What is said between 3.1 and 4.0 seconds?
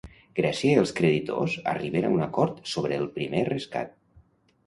primer rescat.